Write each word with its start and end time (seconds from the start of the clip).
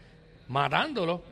matándolo 0.46 1.24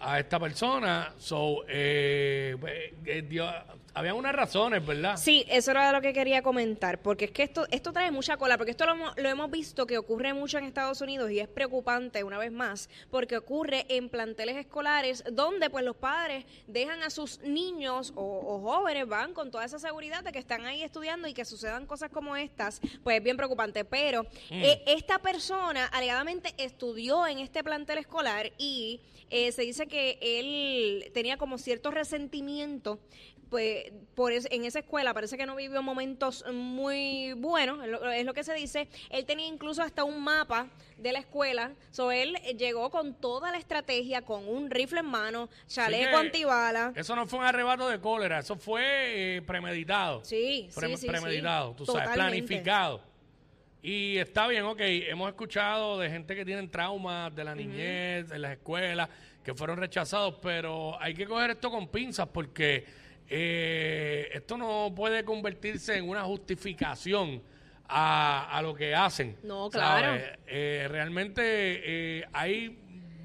a 0.00 0.18
esta 0.18 0.40
persona. 0.40 1.12
So, 1.18 1.64
eh, 1.68 2.56
pues, 2.58 2.72
eh, 3.04 3.22
dio- 3.28 3.52
habían 3.94 4.16
unas 4.16 4.34
razones, 4.34 4.84
¿verdad? 4.84 5.16
Sí, 5.16 5.44
eso 5.48 5.70
era 5.72 5.92
lo 5.92 6.00
que 6.00 6.12
quería 6.12 6.42
comentar, 6.42 7.00
porque 7.02 7.26
es 7.26 7.30
que 7.30 7.42
esto 7.42 7.66
esto 7.70 7.92
trae 7.92 8.10
mucha 8.10 8.36
cola, 8.36 8.56
porque 8.56 8.70
esto 8.70 8.86
lo, 8.86 8.92
hemos- 8.92 9.16
lo 9.16 9.28
hemos 9.28 9.50
visto 9.50 9.86
que 9.86 9.98
ocurre 9.98 10.32
mucho 10.34 10.58
en 10.58 10.64
Estados 10.64 11.00
Unidos 11.00 11.30
y 11.30 11.40
es 11.40 11.48
preocupante 11.48 12.22
una 12.24 12.38
vez 12.38 12.52
más, 12.52 12.88
porque 13.10 13.36
ocurre 13.36 13.86
en 13.88 14.08
planteles 14.08 14.56
escolares 14.56 15.24
donde 15.32 15.70
pues 15.70 15.84
los 15.84 15.96
padres 15.96 16.44
dejan 16.66 17.02
a 17.02 17.10
sus 17.10 17.40
niños 17.40 18.12
o, 18.16 18.22
o 18.22 18.60
jóvenes, 18.60 19.06
van 19.08 19.34
con 19.34 19.50
toda 19.50 19.64
esa 19.64 19.78
seguridad 19.78 20.22
de 20.24 20.32
que 20.32 20.38
están 20.38 20.64
ahí 20.66 20.82
estudiando 20.82 21.28
y 21.28 21.34
que 21.34 21.44
sucedan 21.44 21.86
cosas 21.86 22.10
como 22.10 22.36
estas, 22.36 22.80
pues 23.02 23.16
es 23.18 23.22
bien 23.22 23.36
preocupante, 23.36 23.84
pero 23.84 24.26
eh, 24.50 24.82
esta 24.86 25.18
persona 25.18 25.86
alegadamente 25.86 26.54
estudió 26.58 27.26
en 27.26 27.38
este 27.38 27.62
plantel 27.64 27.98
escolar 27.98 28.52
y 28.58 29.00
eh, 29.30 29.52
se 29.52 29.62
dice 29.62 29.86
que 29.86 30.18
él 30.20 31.10
tenía 31.12 31.36
como 31.36 31.58
cierto 31.58 31.90
resentimiento 31.90 32.98
pues 33.50 33.92
por 34.14 34.32
es- 34.32 34.46
en 34.50 34.64
esa 34.64 34.78
escuela 34.78 35.12
parece 35.12 35.36
que 35.36 35.44
no 35.44 35.56
vivió 35.56 35.82
momentos 35.82 36.44
muy 36.52 37.32
buenos, 37.34 37.82
es 37.84 37.90
lo, 37.90 38.10
es 38.10 38.24
lo 38.24 38.32
que 38.32 38.44
se 38.44 38.54
dice. 38.54 38.88
Él 39.10 39.24
tenía 39.26 39.46
incluso 39.46 39.82
hasta 39.82 40.04
un 40.04 40.22
mapa 40.22 40.68
de 40.96 41.12
la 41.12 41.18
escuela, 41.18 41.72
so 41.90 42.12
él 42.12 42.34
llegó 42.56 42.90
con 42.90 43.14
toda 43.14 43.50
la 43.50 43.58
estrategia, 43.58 44.22
con 44.22 44.46
un 44.48 44.70
rifle 44.70 45.00
en 45.00 45.06
mano, 45.06 45.48
chaleco 45.66 46.16
antibala. 46.16 46.92
Eso 46.94 47.16
no 47.16 47.26
fue 47.26 47.40
un 47.40 47.44
arrebato 47.44 47.88
de 47.88 47.98
cólera, 48.00 48.38
eso 48.38 48.54
fue 48.56 49.36
eh, 49.36 49.42
premeditado. 49.42 50.24
Sí, 50.24 50.68
Pre- 50.74 50.88
sí, 50.88 50.94
sí, 50.96 51.00
sí. 51.02 51.06
premeditado, 51.08 51.74
tú 51.74 51.84
sabes, 51.86 52.02
Totalmente. 52.10 52.46
planificado. 52.46 53.02
Y 53.82 54.18
está 54.18 54.46
bien, 54.46 54.64
ok, 54.64 54.78
hemos 54.80 55.28
escuchado 55.30 55.98
de 55.98 56.10
gente 56.10 56.36
que 56.36 56.44
tienen 56.44 56.70
traumas 56.70 57.34
de 57.34 57.44
la 57.44 57.54
niñez, 57.54 58.30
en 58.30 58.42
las 58.42 58.52
escuelas, 58.52 59.08
que 59.42 59.54
fueron 59.54 59.78
rechazados, 59.78 60.34
pero 60.42 61.00
hay 61.00 61.14
que 61.14 61.24
coger 61.26 61.50
esto 61.52 61.70
con 61.70 61.88
pinzas 61.88 62.28
porque 62.28 62.84
eh, 63.30 64.28
esto 64.32 64.58
no 64.58 64.92
puede 64.94 65.24
convertirse 65.24 65.96
en 65.96 66.08
una 66.08 66.24
justificación 66.24 67.40
a, 67.88 68.56
a 68.56 68.60
lo 68.60 68.74
que 68.74 68.94
hacen. 68.94 69.36
No, 69.42 69.70
claro. 69.70 70.20
Eh, 70.46 70.86
realmente 70.90 71.42
eh, 71.44 72.24
hay 72.32 72.76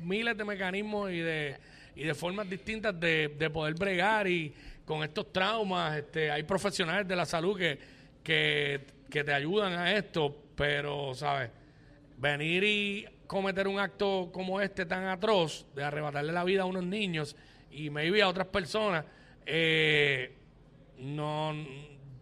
miles 0.01 0.37
de 0.37 0.45
mecanismos 0.45 1.11
y 1.11 1.19
de, 1.19 1.57
y 1.95 2.03
de 2.03 2.13
formas 2.13 2.49
distintas 2.49 2.97
de, 2.99 3.35
de 3.37 3.49
poder 3.49 3.73
bregar 3.73 4.27
y 4.27 4.53
con 4.85 5.03
estos 5.03 5.33
traumas. 5.33 5.97
Este, 5.97 6.29
hay 6.29 6.43
profesionales 6.43 7.07
de 7.07 7.15
la 7.15 7.25
salud 7.25 7.57
que, 7.57 7.79
que, 8.23 8.81
que 9.09 9.23
te 9.23 9.33
ayudan 9.33 9.73
a 9.73 9.91
esto, 9.93 10.35
pero, 10.55 11.13
¿sabes? 11.15 11.49
Venir 12.17 12.63
y 12.63 13.05
cometer 13.27 13.67
un 13.67 13.79
acto 13.79 14.29
como 14.31 14.61
este 14.61 14.85
tan 14.85 15.05
atroz 15.05 15.65
de 15.75 15.83
arrebatarle 15.83 16.31
la 16.31 16.43
vida 16.43 16.61
a 16.61 16.65
unos 16.65 16.83
niños 16.83 17.35
y 17.71 17.89
maybe 17.89 18.21
a 18.21 18.29
otras 18.29 18.47
personas, 18.47 19.03
eh, 19.45 20.31
no, 20.97 21.53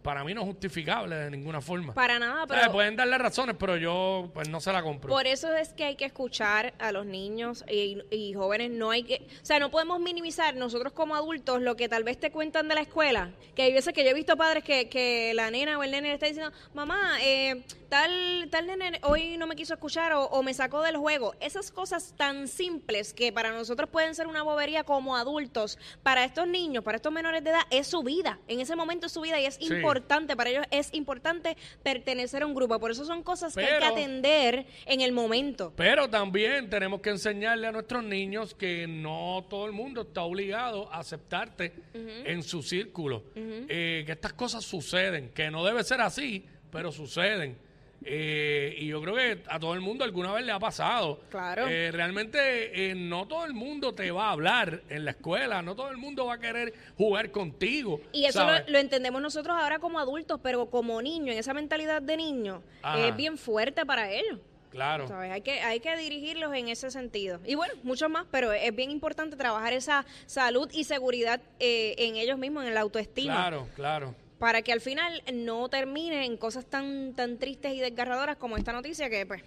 para 0.04 0.22
mí 0.22 0.34
no 0.34 0.42
es 0.42 0.46
justificable 0.48 1.16
de 1.16 1.30
ninguna 1.30 1.62
forma. 1.62 1.94
Para 1.94 2.18
nada, 2.18 2.44
O 2.44 2.46
sea, 2.46 2.60
pero 2.60 2.72
pueden 2.72 2.94
darle 2.94 3.16
razones, 3.16 3.56
pero 3.58 3.78
yo 3.78 4.30
pues 4.34 4.50
no 4.50 4.60
se 4.60 4.70
la 4.70 4.82
compro. 4.82 5.08
por 5.08 5.26
eso 5.26 5.50
es 5.56 5.70
que 5.72 5.84
hay 5.84 5.96
que 5.96 6.04
escuchar 6.04 6.74
a 6.78 6.92
los 6.92 7.06
niños 7.06 7.64
y, 7.70 7.98
y 8.10 8.34
jóvenes. 8.34 8.70
No 8.70 8.90
hay 8.90 9.02
que, 9.04 9.26
o 9.42 9.44
sea, 9.46 9.58
no 9.58 9.70
podemos 9.70 9.98
minimizar 10.00 10.54
nosotros 10.56 10.92
como 10.92 11.16
adultos 11.16 11.62
lo 11.62 11.74
que 11.74 11.88
tal 11.88 12.04
vez 12.04 12.20
te 12.20 12.30
cuentan 12.30 12.68
de 12.68 12.74
la 12.74 12.82
escuela. 12.82 13.30
Que 13.56 13.62
hay 13.62 13.72
veces 13.72 13.94
que 13.94 14.04
yo 14.04 14.10
he 14.10 14.14
visto 14.14 14.36
padres 14.36 14.62
que, 14.62 14.90
que 14.90 15.32
la 15.32 15.50
nena 15.50 15.78
o 15.78 15.82
el 15.82 15.90
nene 15.90 16.08
le 16.08 16.14
está 16.14 16.26
diciendo, 16.26 16.52
mamá, 16.74 17.16
eh, 17.22 17.62
tal, 17.88 18.48
tal 18.50 18.66
nene 18.66 19.00
hoy 19.04 19.38
no 19.38 19.46
me 19.46 19.56
quiso 19.56 19.72
escuchar 19.72 20.12
o, 20.12 20.24
o 20.26 20.42
me 20.42 20.52
sacó 20.52 20.82
del 20.82 20.98
juego. 20.98 21.34
Esas 21.40 21.70
cosas 21.70 22.12
tan 22.16 22.46
simples 22.46 23.14
que 23.14 23.32
para 23.32 23.52
nosotros 23.52 23.88
pueden 23.88 24.14
ser 24.14 24.26
una 24.26 24.42
bobería 24.42 24.84
como 24.84 25.16
adultos, 25.16 25.78
para 26.02 26.24
estos 26.24 26.46
niños, 26.46 26.84
para 26.84 26.96
estos 26.96 27.10
menores 27.12 27.42
de 27.42 27.50
edad, 27.50 27.62
es 27.70 27.86
su 27.86 28.02
vida. 28.02 28.38
En 28.48 28.60
ese 28.60 28.76
momento 28.76 29.06
es 29.06 29.12
su 29.12 29.22
vida 29.22 29.40
y 29.40 29.46
es 29.46 29.54
Sí. 29.54 29.66
importante, 29.66 29.93
para 30.36 30.50
ellos 30.50 30.64
es 30.70 30.92
importante 30.94 31.56
pertenecer 31.82 32.42
a 32.42 32.46
un 32.46 32.54
grupo. 32.54 32.78
Por 32.78 32.90
eso 32.90 33.04
son 33.04 33.22
cosas 33.22 33.54
que 33.54 33.60
hay 33.60 33.66
que 33.66 33.72
Pero- 33.80 33.86
atender 33.92 34.66
en 34.86 35.00
el 35.00 35.12
momento. 35.12 35.72
Pero 35.76 36.08
también 36.08 36.68
tenemos 36.70 37.00
que 37.00 37.10
enseñarle 37.10 37.66
a 37.66 37.72
nuestros 37.72 38.02
niños 38.04 38.54
que 38.54 38.86
no 38.86 39.46
todo 39.48 39.66
el 39.66 39.72
mundo 39.72 40.02
está 40.02 40.22
obligado 40.22 40.90
a 40.92 40.98
aceptarte 41.00 41.72
en 41.94 42.42
su 42.42 42.62
círculo. 42.62 43.24
Eh, 43.34 44.02
que 44.06 44.12
estas 44.12 44.32
cosas 44.32 44.64
suceden, 44.64 45.30
que 45.30 45.50
no 45.50 45.64
debe 45.64 45.84
ser 45.84 46.00
así, 46.00 46.46
pero 46.70 46.92
suceden. 46.92 47.56
Eh, 48.04 48.76
y 48.78 48.88
yo 48.88 49.00
creo 49.00 49.14
que 49.14 49.42
a 49.48 49.58
todo 49.58 49.74
el 49.74 49.80
mundo 49.80 50.04
alguna 50.04 50.32
vez 50.32 50.44
le 50.44 50.52
ha 50.52 50.58
pasado. 50.58 51.20
Claro. 51.30 51.66
Eh, 51.68 51.90
realmente 51.90 52.90
eh, 52.90 52.94
no 52.94 53.26
todo 53.26 53.44
el 53.44 53.54
mundo 53.54 53.94
te 53.94 54.10
va 54.10 54.28
a 54.28 54.32
hablar 54.32 54.82
en 54.88 55.04
la 55.04 55.12
escuela, 55.12 55.62
no 55.62 55.74
todo 55.74 55.90
el 55.90 55.96
mundo 55.96 56.26
va 56.26 56.34
a 56.34 56.38
querer 56.38 56.74
jugar 56.96 57.30
contigo. 57.30 58.00
Y 58.12 58.26
eso 58.26 58.44
lo, 58.44 58.52
lo 58.68 58.78
entendemos 58.78 59.20
nosotros 59.22 59.56
ahora 59.58 59.78
como 59.78 59.98
adultos, 59.98 60.40
pero 60.42 60.66
como 60.66 61.00
niños, 61.00 61.34
en 61.34 61.38
esa 61.38 61.54
mentalidad 61.54 62.02
de 62.02 62.16
niño, 62.16 62.62
Ajá. 62.82 63.06
es 63.06 63.16
bien 63.16 63.38
fuerte 63.38 63.86
para 63.86 64.10
ellos. 64.10 64.38
Claro. 64.74 65.06
¿sabes? 65.06 65.30
Hay 65.30 65.40
que, 65.42 65.60
hay 65.60 65.78
que 65.78 65.96
dirigirlos 65.96 66.52
en 66.52 66.68
ese 66.68 66.90
sentido. 66.90 67.38
Y 67.46 67.54
bueno, 67.54 67.74
mucho 67.84 68.08
más, 68.08 68.26
pero 68.32 68.52
es 68.52 68.74
bien 68.74 68.90
importante 68.90 69.36
trabajar 69.36 69.72
esa 69.72 70.04
salud 70.26 70.68
y 70.72 70.82
seguridad 70.82 71.40
eh, 71.60 71.94
en 71.98 72.16
ellos 72.16 72.38
mismos, 72.38 72.64
en 72.64 72.74
la 72.74 72.80
autoestima. 72.80 73.34
Claro, 73.34 73.68
claro. 73.76 74.14
Para 74.38 74.62
que 74.62 74.72
al 74.72 74.80
final 74.80 75.22
no 75.32 75.68
termine 75.68 76.24
en 76.24 76.36
cosas 76.36 76.66
tan, 76.66 77.14
tan 77.14 77.38
tristes 77.38 77.72
y 77.72 77.80
desgarradoras 77.80 78.36
como 78.36 78.56
esta 78.56 78.72
noticia 78.72 79.08
que 79.08 79.24
pues 79.26 79.42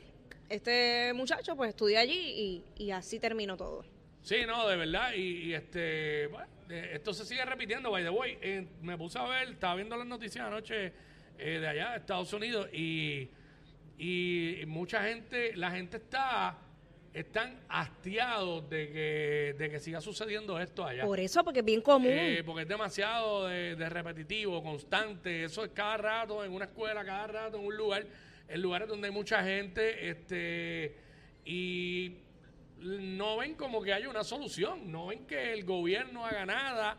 este 0.50 1.14
muchacho 1.14 1.56
pues 1.56 1.70
estudió 1.70 2.00
allí 2.00 2.64
y, 2.78 2.92
así 2.92 3.20
terminó 3.20 3.58
todo. 3.58 3.84
Sí, 4.22 4.38
no, 4.46 4.68
de 4.68 4.76
verdad. 4.78 5.14
Y, 5.14 5.50
y, 5.50 5.54
este, 5.54 6.28
bueno, 6.28 6.48
eh, 6.70 6.92
esto 6.94 7.14
se 7.14 7.26
sigue 7.26 7.46
repitiendo, 7.46 7.92
by 7.92 8.04
the 8.04 8.10
way. 8.10 8.38
Eh, 8.42 8.68
me 8.82 8.98
puse 8.98 9.20
a 9.20 9.24
ver, 9.24 9.50
estaba 9.50 9.76
viendo 9.76 9.96
las 9.96 10.08
noticias 10.08 10.46
anoche 10.46 10.94
eh, 11.38 11.60
de 11.60 11.68
allá, 11.68 11.92
de 11.92 11.98
Estados 11.98 12.34
Unidos, 12.34 12.68
y, 12.74 13.30
y 13.98 14.64
mucha 14.68 15.04
gente, 15.04 15.56
la 15.56 15.72
gente 15.72 15.98
está, 15.98 16.58
están 17.14 17.60
hastiados 17.70 18.70
de 18.70 18.92
que, 18.92 19.56
de 19.58 19.70
que 19.70 19.80
siga 19.80 20.02
sucediendo 20.02 20.60
esto 20.60 20.86
allá. 20.86 21.04
Por 21.04 21.20
eso, 21.20 21.44
porque 21.44 21.60
es 21.60 21.66
bien 21.66 21.82
común. 21.82 22.12
Eh, 22.12 22.44
porque 22.46 22.64
es 22.64 22.68
demasiado 22.68 23.48
de, 23.48 23.76
de 23.76 23.90
repetitivo, 23.90 24.62
constante. 24.62 25.44
Eso 25.46 25.64
es 25.64 25.72
cada 25.72 25.98
rato, 25.98 26.44
en 26.46 26.52
una 26.54 26.66
escuela, 26.66 27.04
cada 27.04 27.28
rato, 27.28 27.58
en 27.58 27.66
un 27.66 27.76
lugar, 27.76 28.06
en 28.48 28.62
lugares 28.62 28.88
donde 28.88 29.08
hay 29.08 29.14
mucha 29.14 29.44
gente, 29.44 30.10
este, 30.10 30.96
y 31.46 32.18
no 32.80 33.38
ven 33.38 33.56
como 33.56 33.82
que 33.82 33.94
hay 33.94 34.06
una 34.06 34.24
solución, 34.24 34.92
no 34.92 35.08
ven 35.08 35.26
que 35.26 35.54
el 35.54 35.64
gobierno 35.66 36.26
haga 36.26 36.46
nada, 36.46 36.98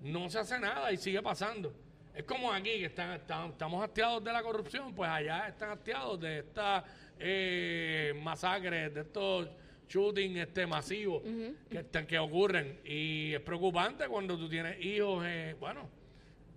no 0.00 0.28
se 0.28 0.38
hace 0.40 0.58
nada 0.58 0.90
y 0.92 0.96
sigue 0.96 1.22
pasando. 1.22 1.72
Es 2.14 2.24
como 2.24 2.52
aquí, 2.52 2.70
que 2.78 2.86
están, 2.86 3.12
están- 3.12 3.50
estamos 3.50 3.82
hastiados 3.82 4.22
de 4.22 4.32
la 4.32 4.42
corrupción, 4.42 4.94
pues 4.94 5.08
allá 5.08 5.48
están 5.48 5.70
hastiados 5.70 6.20
de 6.20 6.40
estas 6.40 6.84
eh, 7.22 8.14
masacres, 8.22 8.92
de 8.94 9.00
estos 9.02 9.48
shootings 9.88 10.38
este, 10.40 10.66
masivos 10.66 11.22
que, 11.70 11.78
están- 11.78 12.06
que 12.06 12.18
ocurren. 12.18 12.80
Y 12.84 13.32
es 13.34 13.40
preocupante 13.40 14.06
cuando 14.08 14.36
tú 14.38 14.48
tienes 14.48 14.82
hijos, 14.84 15.24
eh, 15.26 15.54
bueno, 15.60 15.88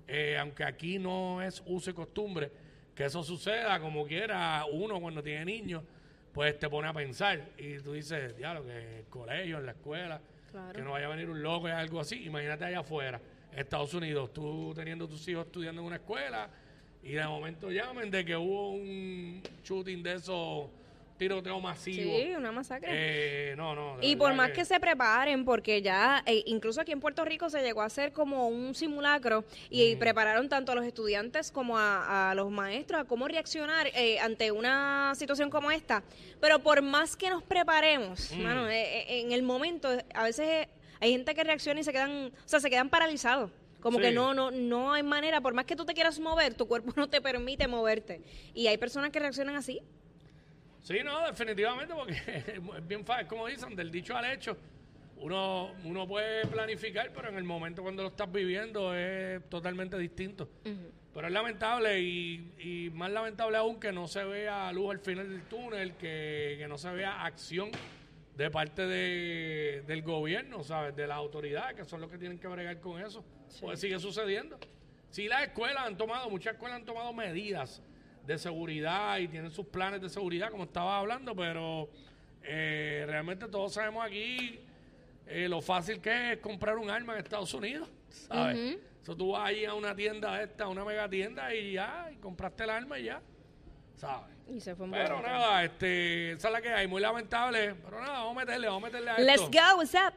eh, 0.07 0.37
aunque 0.39 0.63
aquí 0.63 0.99
no 0.99 1.41
es 1.41 1.61
uso 1.65 1.89
y 1.89 1.93
costumbre 1.93 2.51
que 2.95 3.05
eso 3.05 3.23
suceda 3.23 3.79
como 3.79 4.05
quiera 4.05 4.63
uno 4.71 5.01
cuando 5.01 5.21
tiene 5.21 5.43
niños, 5.45 5.83
pues 6.31 6.57
te 6.59 6.69
pone 6.69 6.87
a 6.87 6.93
pensar 6.93 7.49
y 7.57 7.77
tú 7.79 7.93
dices, 7.93 8.35
diablo, 8.37 8.63
que 8.65 8.71
en 8.71 8.93
el 8.99 9.05
colegio, 9.05 9.57
en 9.59 9.65
la 9.65 9.71
escuela, 9.73 10.21
Claro. 10.51 10.71
que 10.73 10.81
no 10.81 10.91
vaya 10.91 11.07
a 11.07 11.09
venir 11.09 11.29
un 11.29 11.41
loco 11.43 11.67
y 11.67 11.71
algo 11.71 11.99
así. 11.99 12.23
Imagínate 12.25 12.63
allá 12.63 12.79
afuera, 12.79 13.19
Estados 13.53 13.93
Unidos, 13.93 14.31
tú 14.33 14.71
teniendo 14.73 15.05
tus 15.07 15.27
hijos 15.27 15.45
estudiando 15.47 15.81
en 15.81 15.87
una 15.87 15.95
escuela 15.97 16.49
y 17.05 17.11
de 17.13 17.25
momento 17.25 17.69
llamen 17.71 18.09
de 18.11 18.25
que 18.25 18.35
hubo 18.35 18.71
un 18.71 19.41
shooting 19.63 20.03
de 20.03 20.15
esos 20.15 20.67
tiroteo 21.17 21.61
masivo. 21.61 22.11
Sí, 22.11 22.33
una 22.35 22.51
masacre. 22.51 22.89
Eh, 22.91 23.55
no, 23.55 23.73
no. 23.73 23.95
Y 24.01 24.17
por 24.17 24.33
más 24.33 24.51
que 24.51 24.65
se 24.65 24.77
preparen, 24.81 25.45
porque 25.45 25.81
ya, 25.81 26.21
eh, 26.25 26.43
incluso 26.47 26.81
aquí 26.81 26.91
en 26.91 26.99
Puerto 26.99 27.23
Rico 27.23 27.49
se 27.49 27.61
llegó 27.61 27.81
a 27.81 27.85
hacer 27.85 28.11
como 28.11 28.49
un 28.49 28.75
simulacro 28.75 29.45
y 29.69 29.95
prepararon 29.95 30.49
tanto 30.49 30.73
a 30.73 30.75
los 30.75 30.83
estudiantes 30.83 31.51
como 31.53 31.77
a, 31.77 32.31
a 32.31 32.35
los 32.35 32.51
maestros 32.51 32.99
a 32.99 33.05
cómo 33.05 33.29
reaccionar 33.29 33.87
eh, 33.95 34.19
ante 34.19 34.51
una 34.51 35.13
situación 35.15 35.49
como 35.49 35.71
esta. 35.71 36.03
Pero 36.41 36.59
por 36.59 36.81
más 36.81 37.15
que 37.15 37.29
nos 37.29 37.43
preparemos, 37.43 38.31
Mm. 38.33 38.41
mano, 38.41 38.67
eh, 38.69 39.21
en 39.21 39.31
el 39.31 39.41
momento, 39.43 39.87
a 40.13 40.23
veces 40.23 40.67
hay 40.99 41.11
gente 41.13 41.33
que 41.33 41.45
reacciona 41.45 41.79
y 41.79 41.83
se 41.85 41.93
quedan, 41.93 42.25
o 42.33 42.47
sea, 42.47 42.59
se 42.59 42.69
quedan 42.69 42.89
paralizados. 42.89 43.51
Como 43.85 43.99
que 43.99 44.11
no, 44.11 44.33
no, 44.33 44.49
no 44.49 44.93
hay 44.93 45.03
manera, 45.03 45.41
por 45.41 45.53
más 45.53 45.65
que 45.65 45.75
tú 45.75 45.85
te 45.85 45.93
quieras 45.93 46.19
mover, 46.19 46.55
tu 46.55 46.67
cuerpo 46.67 46.91
no 46.95 47.07
te 47.07 47.21
permite 47.21 47.67
moverte. 47.67 48.19
Y 48.55 48.65
hay 48.65 48.79
personas 48.79 49.11
que 49.11 49.19
reaccionan 49.19 49.55
así. 49.55 49.79
Sí, 50.81 50.97
no, 51.05 51.27
definitivamente, 51.27 51.93
porque 51.93 52.13
es 52.77 52.87
bien 52.87 53.05
fácil, 53.05 53.27
como 53.27 53.45
dicen, 53.45 53.75
del 53.75 53.91
dicho 53.91 54.17
al 54.17 54.25
hecho. 54.25 54.57
Uno, 55.17 55.75
uno 55.83 56.07
puede 56.07 56.47
planificar, 56.47 57.11
pero 57.13 57.29
en 57.29 57.35
el 57.35 57.43
momento 57.43 57.83
cuando 57.83 58.01
lo 58.01 58.09
estás 58.09 58.31
viviendo 58.31 58.95
es 58.95 59.47
totalmente 59.49 59.99
distinto. 59.99 60.49
Pero 61.13 61.27
es 61.27 61.33
lamentable 61.33 62.01
y, 62.01 62.53
y 62.57 62.89
más 62.89 63.11
lamentable 63.11 63.55
aún 63.55 63.79
que 63.79 63.91
no 63.91 64.07
se 64.07 64.23
vea 64.23 64.71
luz 64.73 64.89
al 64.89 64.99
final 64.99 65.29
del 65.29 65.43
túnel, 65.43 65.93
que, 65.93 66.55
que 66.57 66.67
no 66.67 66.79
se 66.79 66.89
vea 66.89 67.23
acción 67.23 67.69
de 68.35 68.51
parte 68.51 68.85
de, 68.85 69.83
del 69.87 70.01
gobierno, 70.01 70.63
¿sabes? 70.63 70.95
De 70.95 71.07
las 71.07 71.17
autoridades, 71.17 71.75
que 71.75 71.85
son 71.85 72.01
los 72.01 72.11
que 72.11 72.17
tienen 72.17 72.37
que 72.37 72.47
bregar 72.47 72.79
con 72.79 73.01
eso. 73.01 73.23
Pues 73.61 73.79
sigue 73.79 73.99
sucediendo. 73.99 74.57
Sí, 75.09 75.27
las 75.27 75.43
escuelas 75.43 75.85
han 75.85 75.97
tomado, 75.97 76.29
muchas 76.29 76.53
escuelas 76.53 76.79
han 76.79 76.85
tomado 76.85 77.13
medidas 77.13 77.81
de 78.25 78.37
seguridad 78.37 79.17
y 79.19 79.27
tienen 79.27 79.51
sus 79.51 79.67
planes 79.67 80.01
de 80.01 80.09
seguridad, 80.09 80.49
como 80.49 80.65
estaba 80.65 80.97
hablando, 80.97 81.35
pero 81.35 81.89
eh, 82.43 83.05
realmente 83.07 83.47
todos 83.47 83.73
sabemos 83.73 84.05
aquí 84.05 84.59
eh, 85.27 85.47
lo 85.47 85.61
fácil 85.61 86.01
que 86.01 86.33
es 86.33 86.37
comprar 86.39 86.77
un 86.77 86.89
arma 86.89 87.13
en 87.13 87.19
Estados 87.19 87.53
Unidos, 87.53 87.89
¿sabes? 88.09 88.77
Eso 89.01 89.15
tú 89.15 89.31
vas 89.31 89.47
ahí 89.47 89.63
a 89.65 89.73
una 89.75 89.95
tienda 89.95 90.41
esta, 90.41 90.65
a 90.65 90.67
una 90.67 90.83
mega 90.83 91.07
tienda 91.07 91.53
y 91.53 91.73
ya, 91.73 92.09
y 92.11 92.17
compraste 92.17 92.63
el 92.63 92.71
arma 92.71 92.99
y 92.99 93.05
ya, 93.05 93.21
¿sabes? 93.97 94.35
Y 94.47 94.59
se 94.59 94.75
fue 94.75 94.85
un 94.85 94.91
Pero 94.91 95.21
nada, 95.21 95.63
este, 95.63 96.33
esa 96.33 96.47
es 96.49 96.53
la 96.53 96.61
que 96.61 96.69
hay, 96.69 96.87
muy 96.87 97.01
lamentable, 97.01 97.75
pero 97.83 97.99
nada, 97.99 98.19
vamos 98.19 98.37
a 98.37 98.39
meterle, 98.45 98.67
vamos 98.67 98.83
a 98.83 98.85
meterle 98.85 99.09
a 99.11 99.19
Let's 99.19 99.41
esto. 99.41 99.51
go, 99.51 99.77
what's 99.77 99.93
up? 99.95 100.13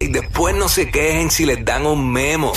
Y 0.00 0.08
después 0.08 0.54
no 0.54 0.68
se 0.68 0.90
quejen 0.90 1.30
si 1.30 1.44
les 1.44 1.64
dan 1.64 1.86
un 1.86 2.12
memo. 2.12 2.52